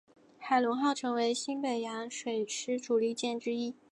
[0.39, 3.75] 海容号成为新北洋水师主力舰之一。